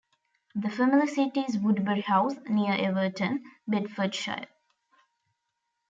The 0.55 0.71
family 0.71 1.05
seat 1.05 1.37
is 1.37 1.59
Woodbury 1.59 2.01
House, 2.01 2.33
near 2.49 2.73
Everton, 2.73 3.43
Bedfordshire. 3.67 4.47